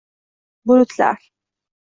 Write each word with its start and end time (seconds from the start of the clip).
Bulutlar… 0.65 1.31